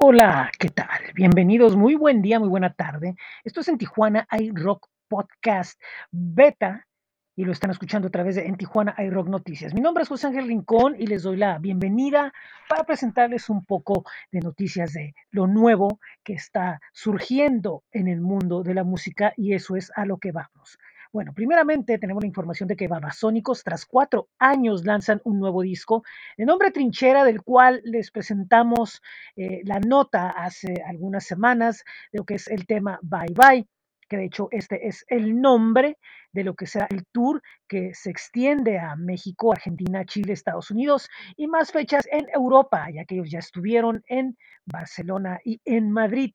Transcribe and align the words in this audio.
Hola, 0.00 0.52
¿qué 0.60 0.68
tal? 0.68 1.00
Bienvenidos, 1.12 1.76
muy 1.76 1.96
buen 1.96 2.22
día, 2.22 2.38
muy 2.38 2.48
buena 2.48 2.72
tarde. 2.72 3.16
Esto 3.42 3.62
es 3.62 3.68
en 3.68 3.78
Tijuana 3.78 4.28
iRock 4.30 4.86
Podcast 5.08 5.80
Beta 6.12 6.86
y 7.34 7.44
lo 7.44 7.50
están 7.50 7.72
escuchando 7.72 8.06
a 8.06 8.10
través 8.12 8.36
de 8.36 8.46
en 8.46 8.56
Tijuana 8.56 8.94
iRock 8.96 9.26
Noticias. 9.26 9.74
Mi 9.74 9.80
nombre 9.80 10.04
es 10.04 10.08
José 10.08 10.28
Ángel 10.28 10.46
Rincón 10.46 10.94
y 10.96 11.08
les 11.08 11.24
doy 11.24 11.36
la 11.36 11.58
bienvenida 11.58 12.32
para 12.68 12.84
presentarles 12.84 13.50
un 13.50 13.64
poco 13.64 14.04
de 14.30 14.38
noticias 14.38 14.92
de 14.92 15.16
lo 15.32 15.48
nuevo 15.48 15.98
que 16.22 16.34
está 16.34 16.80
surgiendo 16.92 17.82
en 17.90 18.06
el 18.06 18.20
mundo 18.20 18.62
de 18.62 18.74
la 18.74 18.84
música 18.84 19.32
y 19.36 19.54
eso 19.54 19.74
es 19.74 19.90
a 19.96 20.04
lo 20.04 20.18
que 20.18 20.30
vamos. 20.30 20.78
Bueno, 21.10 21.32
primeramente 21.32 21.98
tenemos 21.98 22.22
la 22.22 22.26
información 22.26 22.68
de 22.68 22.76
que 22.76 22.86
Babasónicos, 22.86 23.64
tras 23.64 23.86
cuatro 23.86 24.28
años, 24.38 24.84
lanzan 24.84 25.22
un 25.24 25.38
nuevo 25.40 25.62
disco 25.62 26.02
de 26.36 26.44
nombre 26.44 26.70
Trinchera, 26.70 27.24
del 27.24 27.42
cual 27.42 27.80
les 27.84 28.10
presentamos 28.10 29.00
eh, 29.34 29.62
la 29.64 29.80
nota 29.80 30.28
hace 30.30 30.82
algunas 30.86 31.24
semanas 31.24 31.82
de 32.12 32.18
lo 32.18 32.24
que 32.26 32.34
es 32.34 32.46
el 32.48 32.66
tema 32.66 32.98
Bye 33.00 33.34
Bye, 33.34 33.66
que 34.06 34.18
de 34.18 34.26
hecho 34.26 34.48
este 34.50 34.86
es 34.86 35.06
el 35.08 35.40
nombre 35.40 35.96
de 36.32 36.44
lo 36.44 36.54
que 36.54 36.66
será 36.66 36.86
el 36.90 37.06
tour 37.10 37.42
que 37.66 37.94
se 37.94 38.10
extiende 38.10 38.78
a 38.78 38.94
México, 38.94 39.52
Argentina, 39.52 40.04
Chile, 40.04 40.34
Estados 40.34 40.70
Unidos 40.70 41.08
y 41.36 41.46
más 41.46 41.72
fechas 41.72 42.06
en 42.12 42.26
Europa, 42.34 42.86
ya 42.92 43.06
que 43.06 43.14
ellos 43.14 43.30
ya 43.30 43.38
estuvieron 43.38 44.02
en 44.08 44.36
Barcelona 44.66 45.40
y 45.42 45.60
en 45.64 45.90
Madrid. 45.90 46.34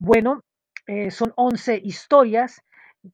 Bueno, 0.00 0.42
eh, 0.88 1.12
son 1.12 1.32
11 1.36 1.80
historias 1.84 2.62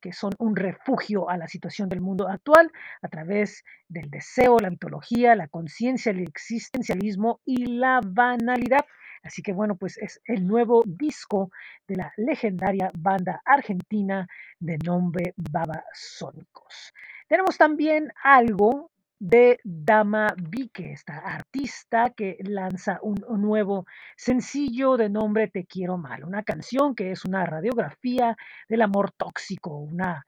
que 0.00 0.12
son 0.12 0.32
un 0.38 0.56
refugio 0.56 1.28
a 1.28 1.36
la 1.36 1.48
situación 1.48 1.88
del 1.88 2.00
mundo 2.00 2.28
actual 2.28 2.70
a 3.02 3.08
través 3.08 3.64
del 3.88 4.10
deseo, 4.10 4.58
la 4.58 4.70
mitología, 4.70 5.34
la 5.34 5.48
conciencia, 5.48 6.10
el 6.10 6.20
existencialismo 6.20 7.40
y 7.44 7.66
la 7.66 8.00
banalidad. 8.04 8.84
Así 9.22 9.42
que 9.42 9.52
bueno, 9.52 9.76
pues 9.76 9.96
es 9.98 10.20
el 10.26 10.46
nuevo 10.46 10.82
disco 10.86 11.50
de 11.88 11.96
la 11.96 12.12
legendaria 12.16 12.90
banda 12.98 13.40
argentina 13.44 14.28
de 14.60 14.76
nombre 14.78 15.32
Babasónicos. 15.36 16.92
Tenemos 17.26 17.56
también 17.56 18.12
algo 18.22 18.90
de 19.18 19.58
Dama 19.64 20.34
Vique, 20.36 20.92
esta 20.92 21.18
artista 21.18 22.10
que 22.10 22.38
lanza 22.40 22.98
un, 23.02 23.16
nuevo 23.40 23.86
sencillo 24.16 24.96
de 24.96 25.08
nombre 25.08 25.48
Te 25.48 25.66
quiero 25.66 25.96
mal, 25.98 26.24
una 26.24 26.42
canción 26.42 26.94
que 26.94 27.10
es 27.12 27.24
una 27.24 27.46
radiografía 27.46 28.36
del 28.68 28.82
amor 28.82 29.12
tóxico, 29.12 29.76
una 29.76 30.24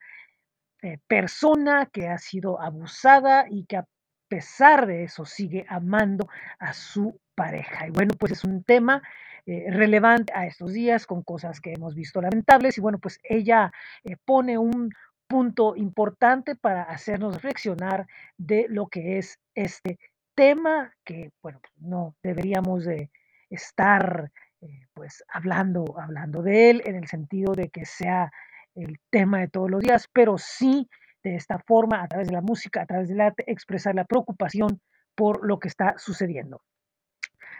eh, 0.81 0.99
persona 1.07 1.87
que 1.91 2.07
ha 2.07 2.17
sido 2.17 2.61
abusada 2.61 3.45
y 3.49 3.65
que 3.65 3.77
a 3.77 3.85
pesar 4.27 4.87
de 4.87 5.03
eso 5.03 5.25
sigue 5.25 5.65
amando 5.69 6.27
a 6.59 6.73
su 6.73 7.19
pareja. 7.35 7.87
Y 7.87 7.91
bueno, 7.91 8.13
pues 8.17 8.33
es 8.33 8.43
un 8.43 8.63
tema 8.63 9.01
eh, 9.45 9.67
relevante 9.69 10.33
a 10.35 10.45
estos 10.45 10.73
días 10.73 11.05
con 11.05 11.23
cosas 11.23 11.61
que 11.61 11.71
hemos 11.71 11.95
visto 11.95 12.21
lamentables 12.21 12.77
y 12.77 12.81
bueno, 12.81 12.99
pues 12.99 13.19
ella 13.23 13.71
eh, 14.03 14.17
pone 14.25 14.57
un, 14.57 14.91
punto 15.27 15.75
importante 15.75 16.55
para 16.55 16.83
hacernos 16.83 17.35
reflexionar 17.35 18.07
de 18.37 18.67
lo 18.69 18.87
que 18.87 19.17
es 19.17 19.39
este 19.55 19.99
tema 20.35 20.93
que, 21.03 21.31
bueno, 21.41 21.59
pues, 21.61 21.73
no 21.79 22.15
deberíamos 22.23 22.85
de 22.85 23.11
estar 23.49 24.31
eh, 24.61 24.87
pues 24.93 25.23
hablando, 25.29 25.95
hablando 25.99 26.41
de 26.41 26.69
él 26.69 26.81
en 26.85 26.95
el 26.95 27.07
sentido 27.07 27.53
de 27.53 27.69
que 27.69 27.85
sea 27.85 28.31
el 28.75 28.99
tema 29.09 29.39
de 29.39 29.47
todos 29.47 29.69
los 29.69 29.81
días, 29.81 30.07
pero 30.13 30.37
sí 30.37 30.89
de 31.23 31.35
esta 31.35 31.59
forma, 31.59 32.01
a 32.01 32.07
través 32.07 32.27
de 32.27 32.33
la 32.33 32.41
música, 32.41 32.81
a 32.81 32.85
través 32.85 33.09
del 33.09 33.21
arte, 33.21 33.43
expresar 33.51 33.95
la 33.95 34.05
preocupación 34.05 34.79
por 35.15 35.45
lo 35.45 35.59
que 35.59 35.67
está 35.67 35.95
sucediendo. 35.97 36.61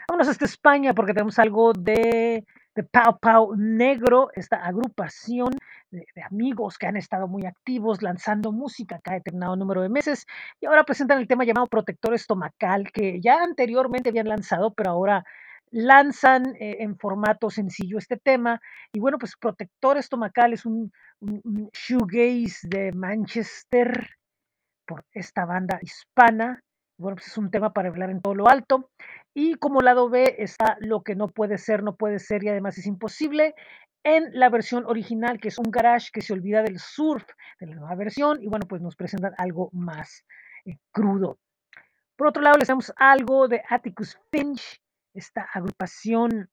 Vámonos 0.08 0.28
hasta 0.28 0.44
España 0.44 0.94
porque 0.94 1.12
tenemos 1.12 1.38
algo 1.38 1.72
de, 1.72 2.44
de 2.78 2.84
Pau 2.84 3.18
Pau 3.18 3.56
Negro, 3.56 4.30
esta 4.34 4.64
agrupación 4.64 5.50
de, 5.90 6.06
amigos 6.22 6.78
que 6.78 6.86
han 6.86 6.96
estado 6.96 7.26
muy 7.26 7.44
activos 7.44 8.02
lanzando 8.02 8.52
música 8.52 9.00
cada 9.02 9.16
determinado 9.16 9.56
número 9.56 9.82
de 9.82 9.88
meses 9.88 10.26
y 10.60 10.66
ahora 10.66 10.84
presentan 10.84 11.18
el 11.18 11.26
tema 11.26 11.44
llamado 11.44 11.66
Protector 11.66 12.14
Estomacal 12.14 12.92
que 12.92 13.20
ya 13.20 13.42
anteriormente 13.42 14.10
habían 14.10 14.28
lanzado, 14.28 14.72
pero 14.74 14.92
ahora 14.92 15.24
lanzan 15.72 16.54
eh, 16.60 16.76
en 16.80 16.96
formato 16.96 17.50
sencillo 17.50 17.98
este 17.98 18.16
tema. 18.16 18.60
Y 18.92 19.00
bueno, 19.00 19.18
pues 19.18 19.34
Protector 19.36 19.98
Estomacal 19.98 20.52
es 20.52 20.64
un, 20.64 20.92
un, 21.18 21.40
un 21.42 21.70
shoegaze 21.72 22.68
de 22.68 22.92
Manchester 22.92 24.08
por 24.86 25.04
esta 25.12 25.44
banda 25.46 25.80
hispana. 25.82 26.62
Bueno, 26.96 27.16
pues 27.16 27.26
es 27.26 27.38
un 27.38 27.50
tema 27.50 27.72
para 27.72 27.88
hablar 27.88 28.10
en 28.10 28.22
todo 28.22 28.36
lo 28.36 28.48
alto. 28.48 28.90
Y 29.40 29.54
como 29.54 29.82
lado 29.82 30.08
B 30.10 30.34
está 30.38 30.76
lo 30.80 31.04
que 31.04 31.14
no 31.14 31.28
puede 31.28 31.58
ser, 31.58 31.84
no 31.84 31.94
puede 31.94 32.18
ser 32.18 32.42
y 32.42 32.48
además 32.48 32.76
es 32.76 32.86
imposible 32.86 33.54
en 34.02 34.30
la 34.32 34.48
versión 34.48 34.84
original, 34.84 35.38
que 35.38 35.46
es 35.46 35.58
un 35.58 35.70
garage 35.70 36.10
que 36.12 36.22
se 36.22 36.32
olvida 36.32 36.64
del 36.64 36.80
surf 36.80 37.24
de 37.60 37.68
la 37.68 37.76
nueva 37.76 37.94
versión. 37.94 38.42
Y 38.42 38.48
bueno, 38.48 38.66
pues 38.66 38.82
nos 38.82 38.96
presentan 38.96 39.34
algo 39.38 39.70
más 39.72 40.24
eh, 40.64 40.78
crudo. 40.90 41.38
Por 42.16 42.26
otro 42.26 42.42
lado, 42.42 42.58
les 42.58 42.66
damos 42.66 42.92
algo 42.96 43.46
de 43.46 43.62
Atticus 43.68 44.18
Finch, 44.32 44.82
esta 45.14 45.42
agrupación 45.54 46.50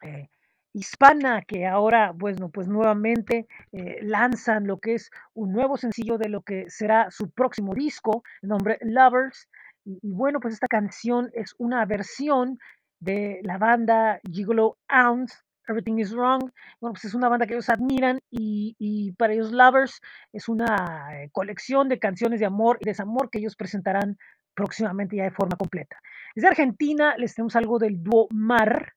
eh, 0.00 0.30
hispana 0.72 1.42
que 1.42 1.66
ahora, 1.66 2.12
bueno, 2.14 2.48
pues 2.48 2.68
nuevamente 2.68 3.46
eh, 3.72 3.98
lanzan 4.00 4.66
lo 4.66 4.78
que 4.78 4.94
es 4.94 5.10
un 5.34 5.52
nuevo 5.52 5.76
sencillo 5.76 6.16
de 6.16 6.30
lo 6.30 6.40
que 6.40 6.70
será 6.70 7.10
su 7.10 7.30
próximo 7.30 7.74
disco, 7.74 8.22
el 8.40 8.48
nombre 8.48 8.78
Lovers. 8.80 9.46
Y, 9.88 10.12
bueno, 10.12 10.38
pues 10.38 10.52
esta 10.52 10.66
canción 10.66 11.30
es 11.32 11.54
una 11.56 11.86
versión 11.86 12.58
de 13.00 13.40
la 13.42 13.56
banda 13.56 14.20
Gigolo 14.30 14.76
Ounce, 14.88 15.34
Everything 15.66 15.98
is 15.98 16.12
Wrong. 16.12 16.50
Bueno, 16.78 16.92
pues 16.92 17.06
es 17.06 17.14
una 17.14 17.30
banda 17.30 17.46
que 17.46 17.54
ellos 17.54 17.70
admiran 17.70 18.20
y, 18.30 18.76
y 18.78 19.12
para 19.12 19.32
ellos 19.32 19.50
Lovers 19.50 20.00
es 20.32 20.48
una 20.48 21.08
eh, 21.12 21.30
colección 21.32 21.88
de 21.88 21.98
canciones 21.98 22.40
de 22.40 22.46
amor 22.46 22.76
y 22.80 22.84
desamor 22.84 23.30
que 23.30 23.38
ellos 23.38 23.56
presentarán 23.56 24.18
próximamente 24.54 25.16
ya 25.16 25.24
de 25.24 25.30
forma 25.30 25.56
completa. 25.56 25.96
Desde 26.34 26.48
Argentina 26.48 27.16
les 27.16 27.34
tenemos 27.34 27.56
algo 27.56 27.78
del 27.78 28.02
dúo 28.02 28.28
Mar. 28.30 28.92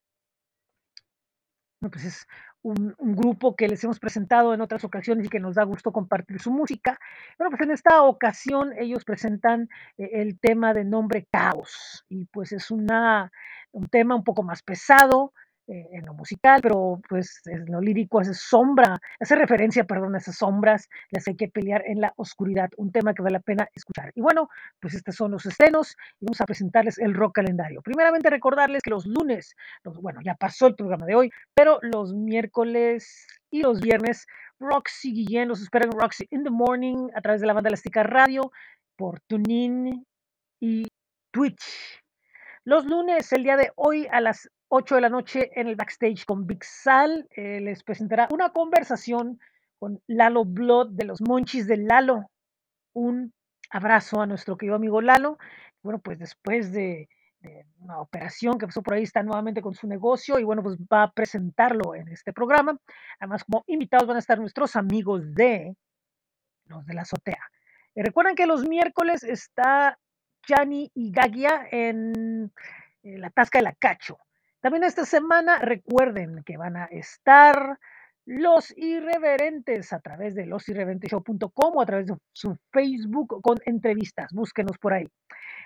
Bueno, 1.80 1.90
pues 1.90 2.04
es 2.04 2.26
un, 2.62 2.94
grupo 2.98 3.56
que 3.56 3.68
les 3.68 3.82
hemos 3.84 3.98
presentado 3.98 4.54
en 4.54 4.60
otras 4.60 4.84
ocasiones 4.84 5.26
y 5.26 5.28
que 5.28 5.40
nos 5.40 5.56
da 5.56 5.64
gusto 5.64 5.92
compartir 5.92 6.40
su 6.40 6.50
música. 6.50 6.98
Bueno, 7.38 7.50
pues 7.50 7.62
en 7.62 7.72
esta 7.72 8.02
ocasión 8.02 8.72
ellos 8.78 9.04
presentan 9.04 9.68
eh, 9.98 10.10
el 10.14 10.38
tema 10.38 10.72
de 10.74 10.84
nombre 10.84 11.26
Caos 11.30 12.04
y 12.08 12.26
pues 12.26 12.52
es 12.52 12.70
una, 12.70 13.32
un 13.72 13.88
tema 13.88 14.14
un 14.14 14.24
poco 14.24 14.42
más 14.42 14.62
pesado, 14.62 15.32
eh, 15.68 15.88
en 15.92 16.04
lo 16.06 16.14
musical, 16.14 16.60
pero 16.60 17.00
pues 17.08 17.40
en 17.46 17.66
lo 17.66 17.80
lírico 17.80 18.18
hace 18.18 18.34
sombra, 18.34 18.98
hace 19.20 19.36
referencia, 19.36 19.84
perdón, 19.84 20.16
a 20.16 20.18
esas 20.18 20.36
sombras, 20.36 20.88
las 21.10 21.28
hay 21.28 21.36
que 21.36 21.46
pelear 21.46 21.84
en 21.86 22.00
la 22.00 22.12
oscuridad, 22.16 22.68
un 22.76 22.90
tema 22.90 23.14
que 23.14 23.22
vale 23.22 23.34
la 23.34 23.40
pena 23.40 23.68
escuchar. 23.72 24.10
Y 24.16 24.20
bueno, 24.22 24.48
pues 24.80 24.94
estos 24.94 25.14
son 25.14 25.30
los 25.30 25.46
estrenos 25.46 25.96
y 26.20 26.26
vamos 26.26 26.40
a 26.40 26.46
presentarles 26.46 26.98
el 26.98 27.14
rock 27.14 27.36
calendario. 27.36 27.80
Primeramente 27.80 28.28
recordarles 28.28 28.82
que 28.82 28.90
los 28.90 29.06
lunes, 29.06 29.54
bueno, 29.84 30.20
ya 30.24 30.34
pasó 30.34 30.66
el 30.66 30.74
programa 30.74 31.06
de 31.06 31.14
hoy, 31.14 31.30
pero 31.54 31.78
los 31.82 32.12
miércoles 32.12 33.26
y 33.50 33.62
los 33.62 33.80
viernes, 33.80 34.26
Roxy 34.58 35.12
Guillén 35.12 35.48
los 35.48 35.62
esperan 35.62 35.92
Roxy 35.92 36.26
in 36.30 36.42
the 36.42 36.50
Morning 36.50 37.08
a 37.14 37.20
través 37.20 37.40
de 37.40 37.46
la 37.46 37.52
banda 37.52 37.68
Elástica 37.68 38.02
Radio, 38.02 38.50
por 38.96 39.20
TuneIn 39.20 40.04
y 40.60 40.86
Twitch. 41.32 42.02
Los 42.64 42.84
lunes, 42.84 43.32
el 43.32 43.42
día 43.42 43.56
de 43.56 43.72
hoy, 43.76 44.06
a 44.10 44.20
las 44.20 44.48
8 44.74 44.94
de 44.94 45.00
la 45.02 45.10
noche 45.10 45.50
en 45.54 45.68
el 45.68 45.76
backstage 45.76 46.24
con 46.24 46.46
Big 46.46 46.64
Sal. 46.64 47.28
Eh, 47.36 47.60
les 47.60 47.82
presentará 47.82 48.28
una 48.32 48.54
conversación 48.54 49.38
con 49.78 50.00
Lalo 50.06 50.46
Blood 50.46 50.92
de 50.92 51.04
los 51.04 51.20
Monchis 51.20 51.66
de 51.66 51.76
Lalo. 51.76 52.30
Un 52.94 53.34
abrazo 53.68 54.22
a 54.22 54.26
nuestro 54.26 54.56
querido 54.56 54.76
amigo 54.76 55.02
Lalo. 55.02 55.36
Bueno, 55.82 55.98
pues 55.98 56.18
después 56.18 56.72
de, 56.72 57.10
una 57.80 58.00
operación 58.00 58.56
que 58.56 58.64
pasó 58.64 58.82
por 58.82 58.94
ahí, 58.94 59.02
está 59.02 59.22
nuevamente 59.22 59.60
con 59.60 59.74
su 59.74 59.86
negocio 59.86 60.38
y 60.38 60.44
bueno, 60.44 60.62
pues 60.62 60.78
va 60.90 61.02
a 61.02 61.12
presentarlo 61.12 61.94
en 61.94 62.08
este 62.08 62.32
programa. 62.32 62.74
Además, 63.20 63.44
como 63.44 63.64
invitados 63.66 64.06
van 64.06 64.16
a 64.16 64.20
estar 64.20 64.38
nuestros 64.38 64.74
amigos 64.74 65.34
de 65.34 65.76
los 66.64 66.86
de 66.86 66.94
la 66.94 67.02
azotea. 67.02 67.44
Eh, 67.94 68.02
recuerden 68.02 68.36
que 68.36 68.46
los 68.46 68.66
miércoles 68.66 69.22
está 69.22 69.98
Chani 70.46 70.90
y 70.94 71.12
Gagia 71.12 71.68
en, 71.70 72.50
en 73.02 73.20
la 73.20 73.28
Tasca 73.28 73.58
de 73.58 73.64
la 73.64 73.74
Cacho. 73.74 74.16
También 74.62 74.84
esta 74.84 75.04
semana 75.04 75.58
recuerden 75.58 76.44
que 76.44 76.56
van 76.56 76.76
a 76.76 76.84
estar 76.84 77.80
los 78.24 78.72
irreverentes 78.76 79.92
a 79.92 79.98
través 79.98 80.36
de 80.36 80.46
losirreverenteshow.com 80.46 81.76
o 81.76 81.82
a 81.82 81.86
través 81.86 82.06
de 82.06 82.14
su 82.32 82.56
Facebook 82.70 83.42
con 83.42 83.58
entrevistas. 83.66 84.32
Búsquenos 84.32 84.78
por 84.78 84.92
ahí. 84.92 85.08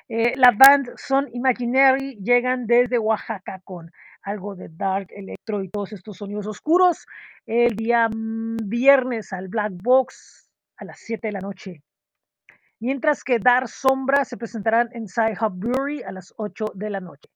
Eh, 0.09 0.33
la 0.37 0.51
band 0.53 0.95
Son 0.97 1.29
Imaginary 1.35 2.17
llegan 2.23 2.67
desde 2.67 2.99
Oaxaca 2.99 3.61
con 3.65 3.91
algo 4.23 4.57
de 4.57 4.71
dark, 4.71 5.09
electro 5.11 5.63
y 5.63 5.69
todos 5.69 5.93
estos 5.93 6.17
sonidos 6.17 6.47
oscuros. 6.47 7.05
El 7.45 7.77
día 7.77 8.09
viernes 8.11 9.31
al 9.35 9.49
Black 9.49 9.75
Box 9.75 10.49
a 10.79 10.87
las 10.87 11.01
7 11.01 11.29
de 11.29 11.33
la 11.33 11.41
noche. 11.41 11.83
Mientras 12.81 13.25
que 13.25 13.41
Dar 13.41 13.69
Sombra 13.69 14.25
se 14.25 14.39
presentarán 14.39 14.89
en 14.93 15.07
Sci 15.07 15.33
Hub 15.39 15.53
Brewery 15.55 16.03
a 16.03 16.13
las 16.13 16.33
8 16.39 16.73
de 16.75 16.89
la 16.89 17.01
noche. 17.01 17.29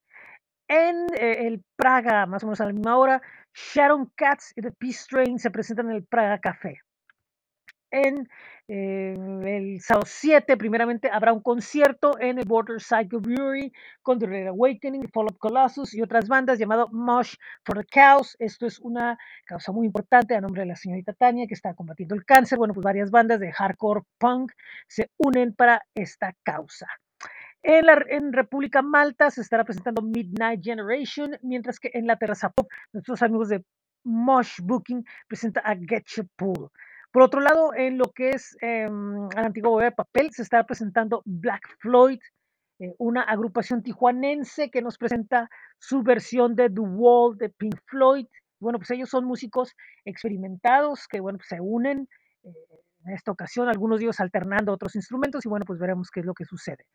En 0.70 1.08
eh, 1.18 1.48
el 1.48 1.64
Praga, 1.74 2.26
más 2.26 2.44
o 2.44 2.46
menos 2.46 2.60
a 2.60 2.66
la 2.66 2.72
misma 2.72 2.96
hora, 2.96 3.20
Sharon 3.52 4.12
Katz 4.14 4.52
y 4.54 4.62
The 4.62 4.70
Peace 4.70 5.04
Train 5.10 5.40
se 5.40 5.50
presentan 5.50 5.90
en 5.90 5.96
el 5.96 6.04
Praga 6.04 6.38
Café. 6.38 6.78
En 7.90 8.28
eh, 8.68 9.16
el 9.46 9.80
sábado 9.80 10.06
7, 10.06 10.56
primeramente, 10.56 11.10
habrá 11.12 11.32
un 11.32 11.42
concierto 11.42 12.20
en 12.20 12.38
el 12.38 12.44
Border 12.46 12.80
Cycle 12.80 13.18
Brewery 13.18 13.72
con 14.00 14.20
The 14.20 14.26
Red 14.26 14.46
Awakening, 14.46 15.08
Fall 15.12 15.26
of 15.32 15.38
Colossus 15.38 15.92
y 15.92 16.02
otras 16.02 16.28
bandas 16.28 16.60
llamado 16.60 16.86
Mosh 16.92 17.34
for 17.64 17.76
the 17.76 17.86
Cows. 17.92 18.36
Esto 18.38 18.66
es 18.66 18.78
una 18.78 19.18
causa 19.46 19.72
muy 19.72 19.86
importante 19.86 20.36
a 20.36 20.40
nombre 20.40 20.62
de 20.62 20.68
la 20.68 20.76
señorita 20.76 21.14
Tania 21.14 21.48
que 21.48 21.54
está 21.54 21.74
combatiendo 21.74 22.14
el 22.14 22.24
cáncer. 22.24 22.58
Bueno, 22.58 22.74
pues 22.74 22.84
varias 22.84 23.10
bandas 23.10 23.40
de 23.40 23.50
hardcore 23.50 24.02
punk 24.18 24.52
se 24.86 25.10
unen 25.18 25.52
para 25.52 25.82
esta 25.96 26.32
causa. 26.44 26.86
En, 27.62 28.32
República 28.32 28.80
Malta 28.80 29.30
se 29.30 29.42
estará 29.42 29.64
presentando 29.64 30.02
Midnight 30.02 30.62
Generation, 30.62 31.36
mientras 31.42 31.78
que 31.78 31.90
en 31.92 32.06
la 32.06 32.16
Terraza 32.16 32.50
Pop, 32.50 32.66
nuestros 32.92 33.22
amigos 33.22 33.48
de 33.50 33.64
Mosh 34.04 34.60
Booking 34.62 35.04
presenta 35.28 35.60
a 35.60 35.76
Get 35.76 36.04
Your 36.16 36.26
Pool. 36.36 36.70
Por 37.12 37.22
otro 37.22 37.40
lado, 37.40 37.74
en 37.74 37.98
lo 37.98 38.12
que 38.14 38.30
es 38.30 38.56
eh, 38.62 38.88
la 38.88 39.42
antigua 39.42 39.82
de 39.82 39.92
papel, 39.92 40.30
se 40.32 40.42
está 40.42 40.64
presentando 40.64 41.22
Black 41.26 41.62
Floyd, 41.80 42.20
eh, 42.78 42.94
una 42.98 43.22
agrupación 43.22 43.82
tijuanense 43.82 44.70
que 44.70 44.80
nos 44.80 44.96
presenta 44.96 45.50
su 45.78 46.02
versión 46.02 46.54
de 46.54 46.70
The 46.70 46.80
Wall 46.80 47.36
de 47.36 47.50
Pink 47.50 47.78
Floyd. 47.86 48.26
Bueno, 48.58 48.78
pues 48.78 48.90
ellos 48.92 49.10
son 49.10 49.26
músicos 49.26 49.74
experimentados 50.04 51.06
que, 51.08 51.20
bueno, 51.20 51.38
pues 51.38 51.48
se 51.48 51.60
unen 51.60 52.08
eh, 52.42 52.48
en 53.04 53.12
esta 53.12 53.32
ocasión, 53.32 53.68
algunos 53.68 53.98
de 53.98 54.04
ellos 54.04 54.20
alternando 54.20 54.72
otros 54.72 54.94
instrumentos 54.94 55.44
y, 55.44 55.48
bueno, 55.48 55.64
pues 55.66 55.78
veremos 55.78 56.10
qué 56.10 56.20
es 56.20 56.26
lo 56.26 56.34
que 56.34 56.44
sucede. 56.44 56.86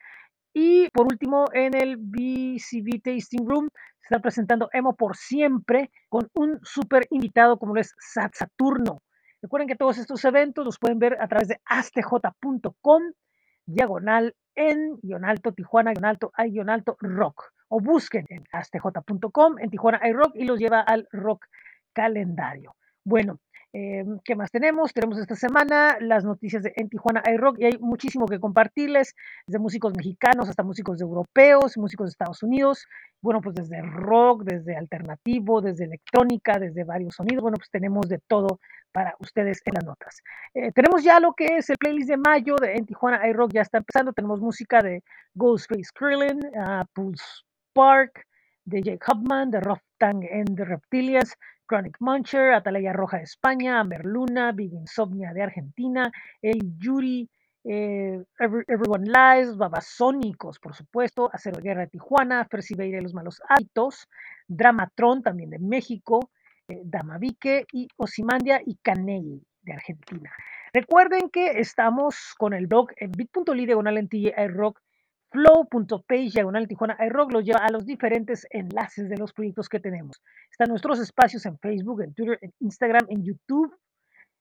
Y 0.58 0.90
por 0.92 1.08
último, 1.08 1.48
en 1.52 1.76
el 1.76 1.98
BCB 1.98 3.02
Tasting 3.04 3.46
Room 3.46 3.68
se 4.00 4.06
está 4.06 4.20
presentando 4.20 4.70
Emo 4.72 4.96
por 4.96 5.18
siempre 5.18 5.92
con 6.08 6.30
un 6.34 6.62
súper 6.64 7.08
invitado 7.10 7.58
como 7.60 7.76
lo 7.76 7.82
es 7.82 7.94
Sat 8.00 8.34
Saturno. 8.34 9.02
Recuerden 9.42 9.68
que 9.68 9.76
todos 9.76 9.98
estos 9.98 10.24
eventos 10.24 10.64
los 10.64 10.80
pueden 10.80 10.98
ver 10.98 11.22
a 11.22 11.28
través 11.28 11.50
de 11.50 11.60
astj.com, 11.66 13.04
diagonal 13.66 14.34
en 14.56 14.98
alto 15.26 15.52
Tijuana, 15.52 15.92
alto 16.04 16.32
hay 16.34 16.58
alto 16.60 16.96
rock. 17.02 17.52
O 17.68 17.82
busquen 17.82 18.26
en 18.30 18.46
astj.com, 18.54 19.60
en 19.60 19.70
Tijuana 19.70 20.00
hay 20.02 20.14
rock 20.14 20.32
y 20.36 20.46
los 20.46 20.58
lleva 20.58 20.80
al 20.80 21.06
rock 21.12 21.48
calendario. 21.92 22.78
Bueno, 23.04 23.42
eh, 23.78 24.06
¿Qué 24.24 24.38
más 24.38 24.52
tenemos? 24.52 24.94
Tenemos 24.94 25.18
esta 25.20 25.36
semana 25.36 25.98
las 26.00 26.24
noticias 26.24 26.64
de 26.64 26.72
En 26.78 26.88
Tijuana 26.88 27.22
iRock 27.30 27.60
y 27.60 27.66
hay 27.66 27.78
muchísimo 27.78 28.26
que 28.26 28.40
compartirles, 28.40 29.14
desde 29.46 29.60
músicos 29.60 29.94
mexicanos 29.98 30.48
hasta 30.48 30.64
músicos 30.64 31.02
europeos, 31.02 31.78
músicos 31.78 32.08
de 32.08 32.12
Estados 32.12 32.42
Unidos, 32.42 32.88
bueno, 33.22 33.42
pues 33.42 33.54
desde 33.54 33.82
rock, 33.82 34.44
desde 34.46 34.78
alternativo, 34.78 35.60
desde 35.60 35.84
electrónica, 35.84 36.58
desde 36.58 36.86
varios 36.86 37.16
sonidos, 37.16 37.42
bueno, 37.42 37.58
pues 37.58 37.70
tenemos 37.70 38.08
de 38.08 38.20
todo 38.30 38.62
para 38.94 39.14
ustedes 39.20 39.62
en 39.66 39.74
las 39.74 39.84
notas. 39.84 40.22
Eh, 40.54 40.72
tenemos 40.72 41.04
ya 41.04 41.20
lo 41.20 41.34
que 41.34 41.58
es 41.58 41.70
el 41.70 41.78
playlist 41.78 42.08
de 42.08 42.18
mayo 42.18 42.56
de 42.56 42.76
En 42.76 42.86
Tijuana 42.86 43.28
iRock, 43.28 43.52
ya 43.52 43.62
está 43.62 43.80
empezando, 43.80 44.14
tenemos 44.14 44.40
música 44.40 44.82
de 44.82 45.04
Ghostface 45.34 45.90
Krillin, 45.94 46.40
uh, 46.56 46.86
Pulse 46.94 47.26
Park, 47.74 48.26
de 48.64 48.82
Jake 48.82 49.06
Hubman, 49.06 49.52
de 49.52 49.60
Rough 49.60 49.82
Tang 49.98 50.24
and 50.32 50.56
the 50.56 50.64
Reptilians, 50.64 51.36
Chronic 51.68 51.98
Muncher, 52.00 52.54
Atalaya 52.54 52.94
Roja 52.94 53.18
de 53.18 53.24
España, 53.24 53.84
Merluna, 53.84 54.52
Big 54.52 54.74
Insomnia 54.74 55.34
de 55.34 55.44
Argentina, 55.44 56.12
El 56.42 56.78
Yuri, 56.78 57.30
eh, 57.64 58.24
Everyone 58.40 59.06
Lies, 59.06 59.58
Babasónicos, 59.58 60.60
por 60.60 60.76
supuesto, 60.76 61.30
Acero 61.34 61.60
Guerra 61.62 61.82
de 61.82 61.88
Tijuana, 61.88 62.46
Percibeire 62.46 63.02
Los 63.02 63.14
Malos 63.14 63.42
Hábitos, 63.50 64.08
Dramatron 64.48 65.24
también 65.24 65.50
de 65.50 65.60
México, 65.60 66.30
eh, 66.68 66.82
Damavique 66.84 67.66
y 67.72 67.88
Osimandia 67.98 68.62
y 68.66 68.76
Caney 68.76 69.42
de 69.64 69.74
Argentina. 69.74 70.32
Recuerden 70.74 71.30
que 71.30 71.60
estamos 71.60 72.36
con 72.38 72.54
el 72.54 72.68
blog 72.68 72.90
en 72.98 73.12
bit.ly 73.12 73.66
diagonal 73.66 73.98
en 73.98 74.54
rock 74.54 74.82
flow.page 75.36 76.32
diagonal 76.32 76.68
Tijuana 76.68 76.98
iRock 77.08 77.34
los 77.34 77.44
lleva 77.44 77.60
a 77.60 77.70
los 77.70 77.86
diferentes 77.86 78.48
enlaces 78.52 79.10
de 79.10 79.18
los 79.18 79.34
proyectos 79.34 79.68
que 79.68 79.82
tenemos. 79.82 80.22
Están 80.50 80.70
nuestros 80.70 81.00
espacios 81.00 81.46
en 81.46 81.60
Facebook, 81.60 82.02
en 82.02 82.14
Twitter, 82.14 82.40
en 82.42 82.54
Instagram, 82.62 83.06
en 83.10 83.24
YouTube 83.24 83.76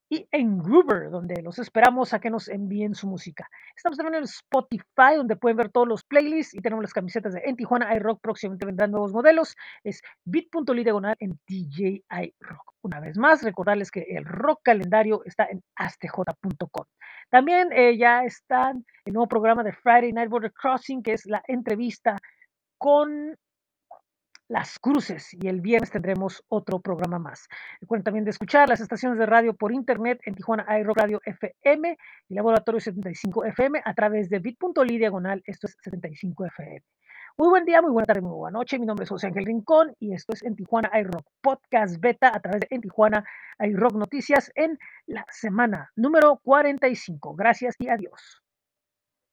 y 0.09 0.29
en 0.31 0.59
Groover, 0.59 1.11
donde 1.11 1.43
los 1.43 1.59
esperamos 1.59 2.13
a 2.13 2.21
que 2.21 2.31
nos 2.31 2.49
envíen 2.49 2.95
su 2.95 3.07
música. 3.07 3.49
Estamos 3.77 3.97
también 3.97 4.17
en 4.17 4.25
Spotify, 4.25 5.17
donde 5.17 5.37
pueden 5.37 5.57
ver 5.57 5.71
todos 5.71 5.89
los 5.89 6.05
playlists 6.05 6.55
y 6.55 6.61
tenemos 6.61 6.83
las 6.83 6.93
camisetas 6.93 7.33
de 7.33 7.43
En 7.45 7.57
Tijuana 7.57 7.95
iRock. 7.97 8.21
Próximamente 8.21 8.67
vendrán 8.67 8.91
nuevos 8.91 9.13
modelos. 9.13 9.57
Es 9.83 10.03
bit.ly 10.25 10.85
diagonal 10.85 11.17
en 11.19 11.39
DJ 11.47 12.05
iRock. 12.11 12.75
Una 12.83 13.01
vez 13.01 13.17
más, 13.17 13.43
recordarles 13.43 13.91
que 13.91 14.03
el 14.11 14.25
rock 14.27 14.61
calendario 14.63 15.23
está 15.25 15.47
en 15.47 15.63
astj.com. 15.77 16.85
También 17.31 17.73
eh, 17.73 17.97
ya 17.97 18.25
está 18.25 18.75
el 19.07 19.13
nuevo 19.13 19.27
programa 19.27 19.63
de 19.63 19.73
Friday 19.73 20.13
Night 20.13 20.29
Border 20.29 20.53
Crossing, 20.53 21.03
que 21.03 21.15
es 21.15 21.25
la 21.25 21.43
entrevista 21.49 22.19
con 22.77 23.37
las 24.49 24.79
cruces 24.79 25.33
y 25.33 25.49
el 25.49 25.61
viernes 25.61 25.91
tendremos 25.91 26.45
otro 26.49 26.81
programa 26.81 27.19
más. 27.19 27.49
Recuerden 27.81 28.05
también 28.05 28.25
de 28.25 28.31
escuchar 28.31 28.69
las 28.69 28.81
estaciones 28.81 29.19
de 29.19 29.27
radio 29.27 29.55
por 29.55 29.73
internet 29.73 30.21
en 30.25 30.35
Tijuana 30.35 30.65
Aero 30.69 30.93
Radio 30.95 31.21
FM 31.25 31.97
y 32.29 32.35
Laboratorio 32.35 32.81
75 32.81 33.45
FM 33.47 33.83
a 33.85 33.95
través 33.95 34.29
de 34.29 34.39
bit.ly 34.39 34.99
diagonal, 34.99 35.43
esto 35.47 35.67
es 35.67 35.77
75 35.83 36.47
FM. 36.47 36.83
Muy 37.37 37.49
buen 37.49 37.65
día, 37.65 37.83
muy 37.83 37.91
buena 37.91 38.07
tarde, 38.07 38.21
muy 38.21 38.31
buena 38.31 38.59
noche. 38.59 38.79
Mi 38.79 38.87
nombre 38.87 39.05
es 39.05 39.11
José 39.11 39.27
Ángel 39.27 39.47
Rincón 39.47 39.97
y 39.99 40.15
esto 40.15 40.35
es 40.35 40.45
en 40.45 40.55
Tijuana 40.55 40.89
iRock 41.01 41.27
Podcast 41.41 41.99
Beta 41.99 42.31
a 42.33 42.41
través 42.41 42.61
de 42.61 42.69
En 42.71 42.81
Tijuana 42.81 43.25
iRock 43.59 43.95
Noticias 43.95 44.53
en 44.55 44.79
la 45.07 45.27
semana 45.31 45.91
número 45.97 46.41
45. 46.45 47.35
Gracias 47.35 47.75
y 47.81 47.89
adiós. 47.89 48.44